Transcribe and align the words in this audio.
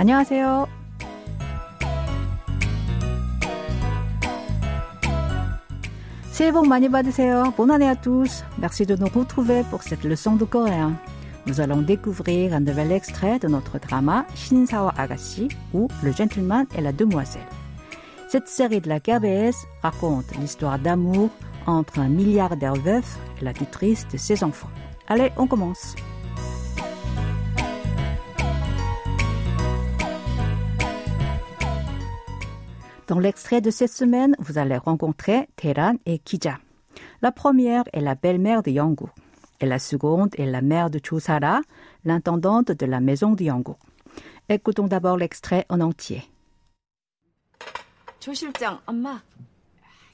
안녕하세요. 0.00 0.68
새해 6.36 6.52
복 6.52 6.66
많이 6.66 6.90
받으세요. 6.90 7.54
Bonne 7.56 7.70
année 7.70 7.88
à 7.88 7.94
tous. 7.94 8.44
Merci 8.58 8.84
de 8.84 8.94
nous 8.94 9.08
retrouver 9.08 9.62
pour 9.70 9.82
cette 9.82 10.04
leçon 10.04 10.36
de 10.36 10.44
coréen. 10.44 10.98
Nous 11.46 11.60
allons 11.60 11.80
découvrir 11.80 12.52
un 12.52 12.60
nouvel 12.60 12.92
extrait 12.92 13.38
de 13.38 13.48
notre 13.48 13.78
drama 13.78 14.26
Shinsawa 14.34 14.92
Agassi 14.98 15.48
ou 15.72 15.88
Le 16.02 16.12
gentleman 16.12 16.66
et 16.76 16.82
la 16.82 16.92
demoiselle. 16.92 17.46
Cette 18.28 18.48
série 18.48 18.80
de 18.80 18.88
la 18.88 19.00
KBS 19.00 19.56
raconte 19.82 20.36
l'histoire 20.38 20.78
d'amour 20.78 21.30
entre 21.66 22.00
un 22.00 22.08
milliardaire 22.08 22.74
veuf 22.74 23.16
et 23.40 23.44
la 23.44 23.54
tutrice 23.54 24.06
de 24.12 24.18
ses 24.18 24.44
enfants. 24.44 24.68
Allez, 25.08 25.30
on 25.38 25.46
commence. 25.46 25.94
Dans 33.10 33.18
l'extrait 33.18 33.60
de 33.60 33.70
cette 33.70 33.92
semaine, 33.92 34.34
vous 34.38 34.58
allez 34.58 34.76
rencontrer 34.76 35.48
Teran 35.56 35.94
et 36.06 36.18
Kija. 36.18 36.58
La 37.22 37.30
première 37.30 37.84
est 37.92 38.00
la 38.00 38.14
belle-mère 38.14 38.62
de 38.62 38.70
Yanguk 38.70 39.10
et 39.60 39.66
la 39.66 39.78
seconde 39.78 40.34
est 40.38 40.46
la 40.46 40.60
mère 40.60 40.90
de 40.90 40.98
Chusara, 40.98 41.60
l'intendante 42.04 42.72
de 42.72 42.86
la 42.86 43.00
maison 43.00 43.32
de 43.32 43.44
Yanguk. 43.44 43.78
Écoutons 44.48 44.86
d'abord 44.86 45.16
l'extrait 45.16 45.66
en 45.68 45.80
entier. 45.80 46.22
조 48.20 48.34
실장 48.34 48.80
엄마. 48.86 49.22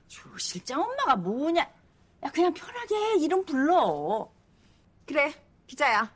조 0.07 0.37
실장 0.37 0.83
엄마가 0.83 1.17
뭐냐? 1.17 1.61
야 1.63 2.31
그냥 2.31 2.53
편하게 2.53 3.25
이름 3.25 3.45
불러. 3.45 4.31
그래 5.07 5.33
기자야. 5.67 6.13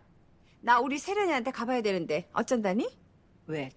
나 0.61 0.79
우리 0.79 0.99
세련이한테 0.99 1.51
가봐야 1.53 1.81
되는데 1.81 2.29
어쩐다니? 2.35 2.87
왜? 3.47 3.71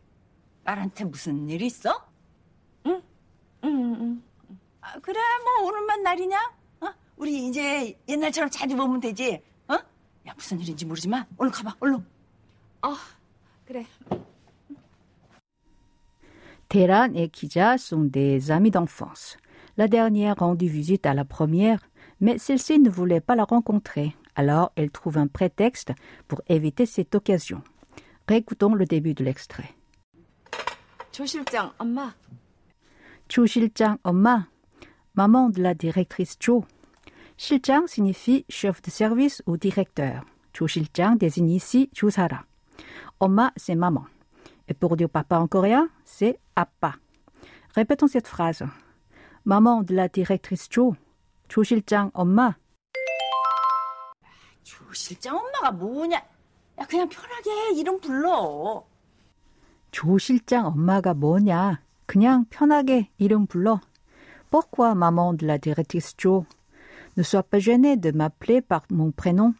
딸한테 0.65 1.05
무슨 1.05 1.47
일 1.49 1.61
있어? 1.61 2.09
응, 4.93 4.93
응, 4.93 4.93
응. 4.93 4.93
아, 4.93 4.99
그래 4.99 5.19
뭐 5.43 5.67
오늘만 5.67 6.03
날이냐? 6.03 6.37
어? 6.81 6.87
우리 7.17 7.47
이제 7.47 7.97
옛날처럼 8.07 8.49
잘 8.49 8.69
입으면 8.69 8.99
되지. 8.99 9.41
어? 9.67 9.73
야 9.73 10.33
무슨 10.35 10.59
일인지 10.59 10.85
모르지만 10.85 11.25
얼른 11.37 11.51
가봐 11.51 11.75
얼른. 11.79 12.05
어 12.81 12.95
그래. 13.65 13.85
Teran 16.69 17.15
et 17.15 17.29
Kija 17.29 17.77
sont 17.77 18.11
des 18.11 18.51
amis 18.51 18.71
d'enfance. 18.71 19.37
La 19.75 19.87
dernière 19.87 20.35
rendit 20.37 20.69
visite 20.69 21.05
à 21.07 21.15
la 21.15 21.25
première, 21.25 21.79
mais 22.21 22.37
celle-ci 22.37 22.79
ne 22.79 22.89
voulait 22.89 23.21
pas 23.21 23.35
la 23.35 23.43
rencontrer. 23.43 24.15
Alors 24.35 24.71
elle 24.75 24.91
trouve 24.91 25.17
un 25.17 25.27
prétexte 25.27 25.91
pour 26.27 26.41
éviter 26.47 26.85
cette 26.85 27.15
occasion. 27.15 27.63
Récoutons 28.27 28.75
le 28.75 28.85
début 28.85 29.13
de 29.13 29.23
l'extrait. 29.23 29.73
조 31.11 31.25
실장 31.25 31.73
엄마. 31.79 32.13
Chu 33.29 33.45
Shilchang 33.45 33.99
Oma, 34.03 34.47
maman 35.15 35.49
de 35.49 35.61
la 35.61 35.73
directrice 35.73 36.37
Cho. 36.39 36.65
Shilchang 37.37 37.87
signifie 37.87 38.45
chef 38.49 38.81
de 38.81 38.89
service 38.89 39.41
ou 39.45 39.57
directeur. 39.57 40.23
Chu 40.53 40.67
Shilchang 40.67 41.17
désigne 41.17 41.51
ici 41.51 41.89
Chu 41.93 42.11
Sara. 42.11 42.43
Oma, 43.19 43.51
c'est 43.55 43.75
maman. 43.75 44.05
Et 44.67 44.73
pour 44.73 44.95
dire 44.97 45.09
papa 45.09 45.37
en 45.39 45.47
coréen, 45.47 45.89
c'est 46.05 46.39
appa. 46.55 46.95
Répétons 47.75 48.07
cette 48.07 48.27
phrase. 48.27 48.63
Maman 49.45 49.83
de 49.83 49.95
la 49.95 50.07
directrice 50.07 50.67
Cho. 50.69 50.95
Chu 51.47 51.63
Shilchang 51.63 52.11
Oma. 52.13 52.55
조 54.69 54.93
실장 54.93 55.35
엄마가 55.35 55.71
뭐냐? 55.71 56.15
야 56.17 56.85
그냥 56.87 57.09
편하게 57.09 57.73
이름 57.75 57.99
불러. 57.99 58.85
조 59.91 60.17
실장 60.19 60.67
엄마가 60.67 61.15
뭐냐? 61.15 61.81
그냥 62.05 62.45
편하게 62.49 63.09
이름 63.17 63.47
불러. 63.47 63.81
Pourquoi 64.53 64.95
maman 64.95 65.33
de 65.33 65.45
la 65.45 65.57
directrice 65.57 66.13
Jo? 66.17 66.45
Ne 67.17 67.23
sois 67.23 67.43
pas 67.43 67.59
gêné 67.59 67.97
de 67.97 68.11
m'appeler 68.11 68.61
par 68.61 68.83
mon 68.89 69.11
prénom. 69.11 69.53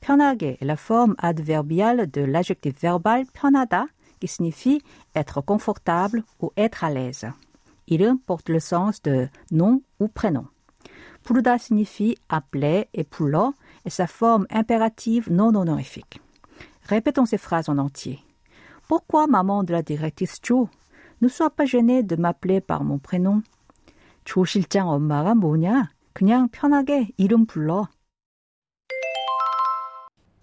편하게 0.00 0.58
est 0.60 0.64
la 0.64 0.76
forme 0.76 1.14
adverbiale 1.18 2.10
de 2.10 2.22
l'adjectif 2.22 2.80
verbal 2.80 3.24
편하다 3.34 3.86
qui 4.20 4.28
signifie 4.28 4.82
être 5.14 5.40
confortable 5.40 6.22
ou 6.40 6.52
être 6.56 6.84
à 6.84 6.90
l'aise. 6.90 7.26
이름 7.88 8.18
porte 8.18 8.48
le 8.48 8.60
sens 8.60 9.02
de 9.02 9.28
nom 9.50 9.82
ou 9.98 10.08
prénom. 10.08 10.46
부르다 11.24 11.58
signifie 11.58 12.16
appeler 12.28 12.88
et 12.94 13.04
불러 13.04 13.54
est 13.84 13.90
sa 13.90 14.06
forme 14.06 14.46
impérative 14.50 15.30
non 15.30 15.54
honorifique. 15.54 16.20
Répétons 16.84 17.26
ces 17.26 17.38
phrases 17.38 17.68
en 17.68 17.78
entier. 17.78 18.20
Pourquoi 18.86 19.26
maman 19.26 19.64
de 19.64 19.72
la 19.72 19.82
directrice 19.82 20.38
Jo? 20.42 20.68
Ne 21.20 21.28
sois 21.28 21.50
pas 21.50 21.66
gêné 21.66 22.02
de 22.02 22.16
m'appeler 22.16 22.60
par 22.60 22.84
mon 22.84 22.98
prénom. 22.98 23.42
조 24.25 24.45
실장 24.45 24.89
엄마가 24.89 25.35
뭐냐? 25.35 25.91
그냥 26.13 26.47
편하게 26.49 27.09
이름 27.17 27.45
불러. 27.45 27.87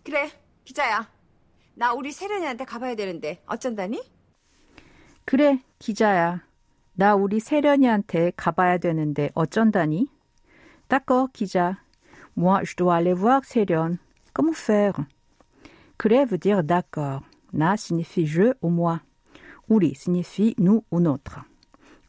그래 0.05 0.31
기자야. 0.65 1.09
나 1.75 1.93
우리 1.93 2.13
세련이한테 2.13 2.65
가봐야 2.65 2.95
되는데 2.95 3.43
어쩐다니? 3.47 4.03
그래, 5.25 5.63
기자야. 5.79 6.43
나 6.95 7.15
우리 7.15 7.41
세련이한테 7.41 8.33
가봐야 8.37 8.79
되는데 8.79 9.31
어쩐다니? 9.35 10.09
D'accord, 10.89 11.33
기자. 11.33 11.79
Moi, 12.37 12.65
je 12.65 12.75
dois 12.75 12.97
aller 12.97 13.15
voir 13.15 13.43
세련. 13.45 13.99
Comment 14.35 14.57
faire? 14.57 15.07
그래 15.97 16.25
veut 16.25 16.39
dire 16.39 16.62
d'accord. 16.65 17.23
Na 17.53 17.77
signifie 17.77 18.27
je 18.27 18.55
ou 18.61 18.71
moi. 18.71 19.01
우리 19.69 19.95
signifie 19.95 20.55
nous 20.59 20.83
ou 20.91 21.01
notre. 21.01 21.45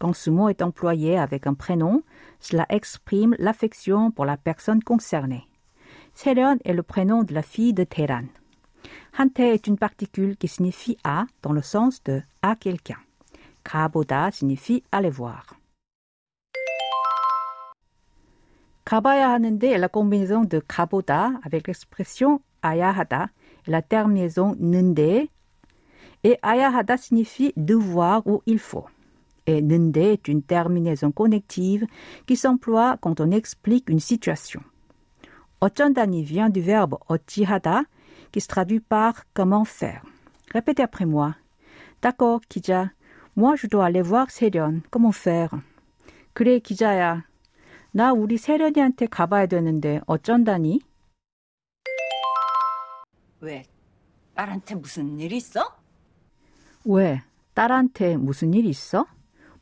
Quand 0.01 0.13
ce 0.13 0.31
mot 0.31 0.49
est 0.49 0.63
employé 0.63 1.15
avec 1.15 1.45
un 1.45 1.53
prénom, 1.53 2.01
cela 2.39 2.65
exprime 2.69 3.35
l'affection 3.37 4.09
pour 4.09 4.25
la 4.25 4.35
personne 4.35 4.81
concernée. 4.81 5.47
Sereon 6.15 6.57
est 6.65 6.73
le 6.73 6.81
prénom 6.81 7.21
de 7.21 7.35
la 7.35 7.43
fille 7.43 7.71
de 7.71 7.83
Teran. 7.83 8.23
Hante 9.19 9.39
est 9.39 9.67
une 9.67 9.77
particule 9.77 10.37
qui 10.37 10.47
signifie 10.47 10.97
à 11.03 11.25
dans 11.43 11.53
le 11.53 11.61
sens 11.61 12.01
de 12.03 12.23
à 12.41 12.55
quelqu'un. 12.55 12.97
Kaboda 13.63 14.31
signifie 14.31 14.81
aller 14.91 15.11
voir. 15.11 15.53
Kabaya 18.83 19.29
hanende 19.29 19.63
est 19.65 19.77
la 19.77 19.87
combinaison 19.87 20.41
de 20.41 20.57
kaboda 20.61 21.29
avec 21.43 21.67
l'expression 21.67 22.41
ayahada 22.63 23.27
et 23.67 23.69
la 23.69 23.83
terminaison 23.83 24.55
nende. 24.59 25.27
Et 26.23 26.39
ayahada 26.41 26.97
signifie 26.97 27.53
devoir 27.55 28.25
ou 28.25 28.41
il 28.47 28.57
faut 28.57 28.87
Et 29.46 29.62
는데 29.62 30.14
est 30.14 30.28
une 30.28 30.42
terminaison 30.42 31.12
connective 31.12 31.86
qui 32.26 32.36
s'emploie 32.36 32.98
quand 33.00 33.20
on 33.20 33.30
explique 33.30 33.88
une 33.88 34.00
situation. 34.00 34.60
어쩐다니 35.60 36.22
vient 36.22 36.50
du 36.50 36.60
verbe 36.60 36.96
어찌하다 37.08 37.84
qui 38.32 38.40
se 38.40 38.48
traduit 38.48 38.80
par 38.80 39.24
comment 39.34 39.64
faire. 39.64 40.02
Répétez 40.52 40.82
après 40.82 41.06
moi. 41.06 41.36
D'accord, 42.02 42.40
기자. 42.48 42.90
Moi, 43.36 43.56
je 43.56 43.66
dois 43.66 43.86
aller 43.86 44.02
voir 44.02 44.30
세련. 44.30 44.82
Comment 44.90 45.12
faire? 45.12 45.60
그래, 46.32 46.58
기자야. 46.58 47.24
나 47.92 48.12
우리 48.12 48.36
세련이한테 48.36 49.06
가봐야 49.06 49.46
되는데 49.46 50.00
어쩐다니? 50.06 50.80
왜? 53.40 53.64
딸한테 54.34 54.74
무슨 54.74 55.18
일 55.18 55.32
있어? 55.32 55.76
왜? 56.84 57.22
딸한테 57.54 58.16
무슨 58.16 58.52
일 58.52 58.66
있어? 58.66 59.06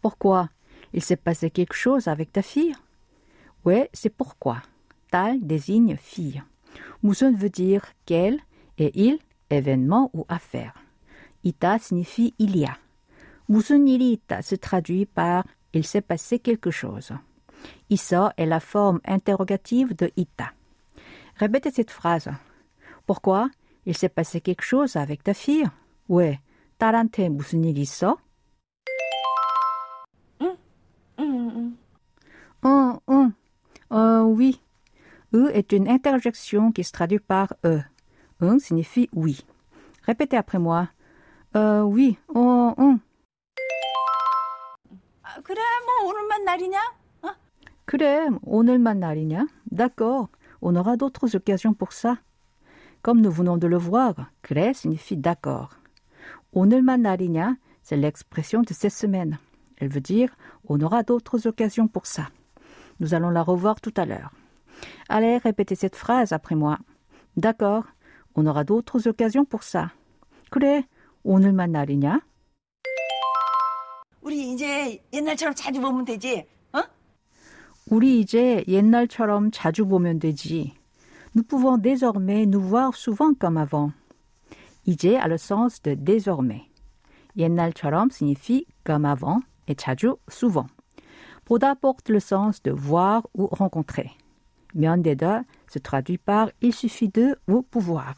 Pourquoi? 0.00 0.48
Il 0.92 1.03
s'est 1.03 1.16
passé 1.16 1.50
quelque 1.50 1.75
chose 1.75 2.09
avec 2.09 2.32
ta 2.32 2.42
fille? 2.42 2.75
Ouais, 3.65 3.91
c'est 3.92 4.10
pourquoi. 4.10 4.62
딸 5.10 5.39
désigne 5.41 5.97
fille. 5.97 6.42
무슨 7.03 7.36
veut 7.36 7.51
dire 7.51 7.84
quel 8.06 8.41
et 8.78 8.91
il, 8.95 9.18
événement 9.51 10.10
ou 10.12 10.24
affaire. 10.28 10.74
있다 11.45 11.78
signifie 11.78 12.34
il 12.39 12.56
y 12.56 12.65
a. 12.65 12.77
무슨 13.48 13.86
일이 13.86 14.12
있다 14.12 14.42
se 14.42 14.56
traduit 14.56 15.06
par 15.06 15.45
il 15.72 15.84
s'est 15.84 16.01
passé 16.01 16.39
quelque 16.39 16.71
chose. 16.71 17.12
있어 17.91 18.33
est 18.36 18.47
la 18.47 18.60
forme 18.60 19.01
interrogative 19.06 19.95
de 19.95 20.10
있다. 20.16 20.54
Répétez 21.36 21.71
cette 21.71 21.91
phrase. 21.91 22.30
Pourquoi? 23.06 23.51
Il 23.86 23.97
s'est 23.97 24.09
passé 24.09 24.41
quelque 24.41 24.62
chose 24.62 24.97
avec 24.97 25.22
ta 25.22 25.34
fille? 25.34 25.68
왜? 26.09 26.41
딸한테 26.78 27.28
무슨 27.28 27.65
일 27.65 27.78
있어? 27.78 28.16
oui. 34.28 34.60
E 35.33 35.51
est 35.53 35.72
une 35.72 35.89
interjection 35.89 36.72
qui 36.72 36.84
se 36.84 36.92
traduit 36.92 37.18
par 37.18 37.54
e. 37.65 37.80
Un 38.41 38.59
signifie 38.59 39.09
oui. 39.12 39.45
Répétez 40.03 40.36
après 40.36 40.59
moi. 40.59 40.89
Euh, 41.56 41.83
oui. 41.83 42.18
Oh, 42.28 42.74
응. 42.78 43.01
아, 45.22 45.41
그래 45.42 45.60
뭐 45.86 46.10
오늘만 46.10 46.45
날이냐? 46.45 46.78
어? 47.22 47.28
그래, 47.84 48.28
오늘만 48.42 49.01
날이냐? 49.01 49.47
D'accord. 49.71 50.28
On 50.60 50.77
aura 50.77 50.97
d'autres 50.97 51.34
occasions 51.34 51.74
pour 51.74 51.92
ça. 51.92 52.18
Comme 53.03 53.21
nous 53.21 53.30
venons 53.30 53.56
de 53.56 53.66
le 53.66 53.77
voir, 53.77 54.15
그래 54.42 54.72
signifie 54.74 55.16
d'accord. 55.16 55.71
오늘만 56.53 57.03
날이냐, 57.03 57.56
c'est 57.83 57.97
l'expression 57.97 58.62
de 58.62 58.72
cette 58.74 58.92
semaine. 58.92 59.39
Elle 59.78 59.89
veut 59.89 60.01
dire 60.01 60.30
on 60.68 60.80
aura 60.80 61.03
d'autres 61.03 61.47
occasions 61.47 61.89
pour 61.89 62.06
ça. 62.06 62.28
Nous 63.01 63.15
allons 63.15 63.30
la 63.30 63.42
revoir 63.42 63.80
tout 63.80 63.95
à 63.97 64.04
l'heure. 64.04 64.30
Allez, 65.09 65.39
répétez 65.39 65.74
cette 65.74 65.97
phrase 65.97 66.33
après 66.33 66.54
moi. 66.54 66.78
D'accord, 67.36 67.84
on 68.34 68.47
aura 68.47 68.65
d'autres 68.65 69.09
occasions 69.09 69.45
pour 69.45 69.62
ça. 69.62 69.91
그래, 70.51 70.84
오늘만 71.24 71.72
날이냐? 71.72 72.21
우리 74.22 74.53
이제 74.53 75.03
옛날처럼 75.12 75.54
자주 75.54 75.80
보면 75.80 76.04
되지? 76.04 76.47
어? 76.72 76.80
우리 77.91 78.21
이제 78.21 78.65
옛날처럼 78.66 79.51
자주 79.51 79.86
보면 79.86 80.18
되지. 80.18 80.74
Nous 81.34 81.42
pouvons 81.42 81.77
désormais 81.77 82.47
nous 82.47 82.62
voir 82.62 82.95
souvent 82.95 83.34
comme 83.34 83.59
avant. 83.59 83.92
이제 84.86 85.16
a 85.18 85.27
le 85.27 85.36
sens 85.36 85.83
de 85.83 85.95
désormais. 85.95 86.71
옛날처럼 87.36 88.10
signifie 88.10 88.66
comme 88.84 89.04
avant 89.04 89.41
et 89.66 89.74
자주 89.74 90.16
souvent. 90.28 90.66
보다 91.48 91.74
porte 91.74 92.10
le 92.10 92.21
sens 92.21 92.62
de 92.62 92.72
voir 92.72 93.22
ou 93.34 93.48
rencontrer. 93.48 94.10
면 94.74 95.03
대다 95.03 95.45
se 95.68 95.78
traduit 95.78 96.18
par 96.18 96.51
il 96.60 96.72
suffit 96.72 97.09
de 97.09 97.36
ou 97.48 97.62
pouvoir. 97.62 98.15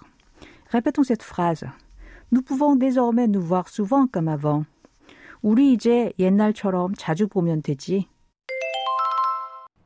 Répétons 0.70 1.04
cette 1.04 1.22
phrase. 1.22 1.64
Nous 2.32 2.42
pouvons 2.42 2.76
désormais 2.76 3.28
nous 3.28 3.42
voir 3.42 3.68
souvent 3.68 4.06
comme 4.06 4.28
avant. 4.28 4.64
우리 5.42 5.72
이제 5.72 6.12
옛날처럼 6.18 6.94
자주 6.96 7.28
보면 7.28 7.62
되지. 7.62 8.08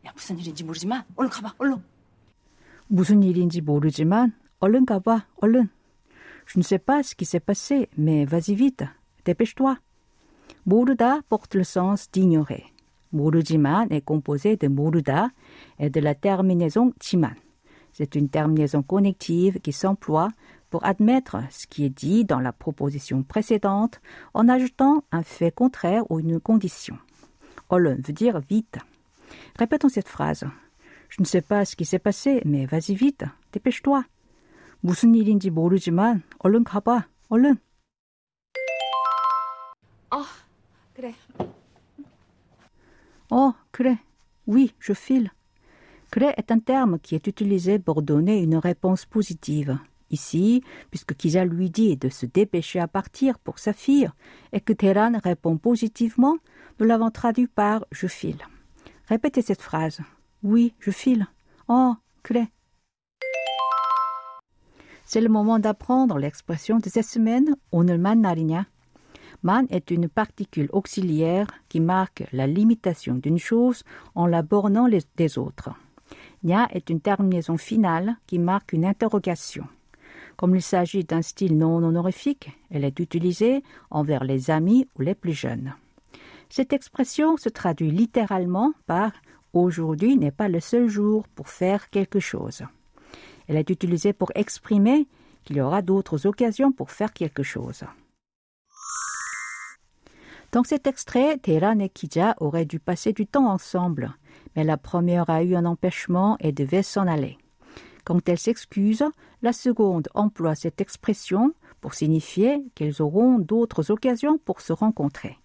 야, 0.07 0.13
무슨 0.15 0.39
일인지 0.39 0.65
모르지만 0.65 1.05
얼른 1.17 1.31
가봐, 1.31 1.55
얼른. 1.59 1.83
무슨 2.89 3.23
일인지 3.23 3.61
모르지만 3.61 4.33
얼른 4.61 4.87
가봐, 4.87 5.27
얼른. 5.37 5.69
Je 6.47 6.59
ne 6.59 6.65
sais 6.65 6.79
pas 6.79 7.03
ce 7.05 7.15
qui 7.15 7.25
s'est 7.25 7.39
passé, 7.39 7.89
mais 7.97 8.25
vas-y 8.25 8.57
vite. 8.57 8.85
Dépêche-toi. 9.25 9.77
모르다 10.65 11.23
porte 11.29 11.55
le 11.55 11.65
sens 11.65 12.11
d'ignorer. 12.11 12.73
모르지만 13.15 13.91
est 13.91 14.05
composé 14.05 14.57
de 14.57 14.69
모르다 14.69 15.33
et 15.79 15.91
de 15.91 16.01
la 16.01 16.15
terminaison 16.15 16.93
지만. 16.99 17.35
C'est 17.93 18.15
une 18.15 18.29
terminaison 18.29 18.83
connective 18.83 19.61
qui 19.61 19.73
s'emploie 19.73 20.31
pour 20.71 20.85
admettre 20.85 21.39
ce 21.51 21.67
qui 21.67 21.85
est 21.85 21.91
dit 21.91 22.25
dans 22.25 22.39
la 22.39 22.53
proposition 22.53 23.23
précédente 23.25 24.01
en 24.33 24.49
ajoutant 24.49 25.03
un 25.11 25.23
fait 25.23 25.51
contraire 25.51 26.09
ou 26.11 26.21
une 26.21 26.39
condition. 26.39 26.97
얼른 27.69 28.01
veut 28.07 28.13
dire 28.13 28.41
vite. 28.49 28.79
Répétons 29.59 29.89
cette 29.89 30.09
phrase. 30.09 30.45
Je 31.09 31.21
ne 31.21 31.27
sais 31.27 31.41
pas 31.43 31.65
ce 31.65 31.75
qui 31.75 31.85
s'est 31.85 31.99
passé, 31.99 32.41
mais 32.45 32.67
vas-y 32.67 32.95
vite. 32.95 33.25
Dépêche-toi. 33.53 34.05
무슨 34.83 35.15
일인지 35.15 35.51
모르지만 35.51 36.23
얼른 36.39 36.65
가봐. 36.65 37.07
얼른. 37.29 37.57
어, 40.13 40.23
그래. 40.95 41.15
Oh, 43.32 43.54
그래. 43.72 44.00
Oui, 44.48 44.74
je 44.80 44.94
file. 44.94 45.32
Cré 46.12 46.34
est 46.38 46.52
un 46.52 46.60
terme 46.60 47.00
qui 47.00 47.16
est 47.16 47.28
utilisé 47.28 47.80
pour 47.80 48.02
donner 48.02 48.42
une 48.42 48.58
réponse 48.58 49.06
positive. 49.06 49.78
Ici, 50.12 50.64
puisque 50.92 51.16
Kisa 51.16 51.46
lui 51.46 51.70
dit 51.70 51.98
de 51.98 52.10
se 52.10 52.26
dépêcher 52.26 52.80
à 52.80 52.88
partir 52.88 53.40
pour 53.40 53.58
sa 53.60 53.74
fille 53.74 54.10
et 54.54 54.62
que 54.62 54.72
Teheran 54.72 55.20
répond 55.24 55.58
positivement, 55.58 56.38
nous 56.80 56.86
l'avons 56.86 57.10
traduit 57.10 57.48
par 57.48 57.86
je 57.92 58.08
file. 58.08 58.44
Répétez 59.08 59.42
cette 59.42 59.62
phrase. 59.62 60.00
Oui, 60.44 60.74
je 60.80 60.92
file. 60.92 61.28
Oh, 61.68 61.96
cré. 62.22 62.48
C'est 65.06 65.22
le 65.22 65.30
moment 65.30 65.60
d'apprendre 65.60 66.18
l'expression 66.18 66.78
de 66.78 66.90
cette 66.90 67.06
semaine, 67.06 67.56
Man 69.46 69.68
est 69.70 69.92
une 69.92 70.10
particule 70.10 70.70
auxiliaire 70.74 71.46
qui 71.70 71.80
marque 71.80 72.24
la 72.34 72.48
limitation 72.48 73.14
d'une 73.14 73.38
chose 73.38 73.84
en 74.16 74.26
la 74.26 74.42
bornant 74.42 74.90
des 75.18 75.38
autres. 75.38 75.70
Nya 76.44 76.68
est 76.72 76.90
une 76.90 77.00
terminaison 77.00 77.56
finale 77.56 78.16
qui 78.26 78.40
marque 78.40 78.74
une 78.74 78.86
interrogation. 78.86 79.68
Comme 80.36 80.56
il 80.56 80.64
s'agit 80.64 81.04
d'un 81.04 81.22
style 81.22 81.60
non 81.60 81.76
honorifique, 81.76 82.50
elle 82.72 82.84
est 82.84 83.00
utilisée 83.00 83.62
envers 83.92 84.24
les 84.24 84.50
amis 84.50 84.88
ou 84.98 85.04
les 85.04 85.14
plus 85.14 85.34
jeunes. 85.34 85.76
Cette 86.50 86.74
expression 86.74 87.38
se 87.38 87.50
traduit 87.50 87.92
littéralement 87.92 88.74
par 88.88 89.12
aujourd'hui 89.54 90.18
n'est 90.18 90.32
pas 90.32 90.50
le 90.50 90.60
seul 90.60 90.88
jour 90.88 91.28
pour 91.36 91.50
faire 91.50 91.92
quelque 91.92 92.20
chose. 92.20 92.64
Elle 93.48 93.58
est 93.58 93.70
utilisée 93.70 94.12
pour 94.12 94.32
exprimer 94.34 95.08
qu'il 95.44 95.58
y 95.58 95.62
aura 95.62 95.84
d'autres 95.84 96.26
occasions 96.26 96.72
pour 96.72 96.90
faire 96.90 97.14
quelque 97.14 97.44
chose. 97.44 97.84
Dans 100.52 100.64
cet 100.64 100.88
extrait, 100.88 101.38
Teran 101.38 101.80
et 101.80 101.90
Kija 101.90 102.36
auraient 102.40 102.66
dû 102.66 102.80
passer 102.80 103.14
du 103.14 103.28
temps 103.28 103.48
ensemble, 103.48 104.14
mais 104.56 104.64
la 104.64 104.78
première 104.78 105.30
a 105.30 105.44
eu 105.44 105.56
un 105.56 105.66
empêchement 105.66 106.38
et 106.40 106.52
devait 106.52 106.84
s'en 106.84 107.08
aller. 107.08 107.38
Quand 108.06 108.28
elle 108.30 108.38
s'excuse, 108.38 109.04
la 109.42 109.52
seconde 109.52 110.10
emploie 110.14 110.56
cette 110.56 110.80
expression 110.80 111.54
pour 111.82 111.94
signifier 111.94 112.64
qu'elles 112.76 113.02
auront 113.02 113.40
d'autres 113.40 113.92
occasions 113.92 114.38
pour 114.38 114.62
se 114.62 114.74
rencontrer. 114.74 115.38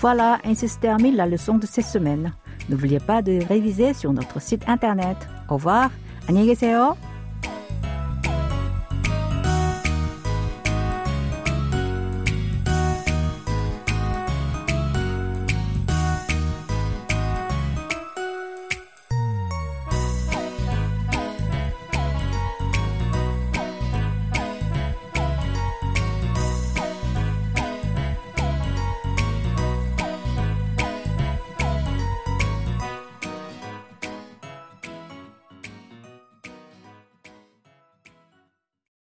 Voilà, 0.00 0.38
ainsi 0.44 0.68
se 0.68 0.78
termine 0.78 1.16
la 1.16 1.26
leçon 1.26 1.58
de 1.58 1.66
cette 1.66 1.86
semaine. 1.86 2.32
N'oubliez 2.68 3.00
pas 3.00 3.22
de 3.22 3.42
réviser 3.46 3.94
sur 3.94 4.12
notre 4.12 4.40
site 4.40 4.68
internet. 4.68 5.16
Au 5.48 5.56
revoir, 5.56 5.90
안녕히 6.28 6.46
계세요. 6.46 6.96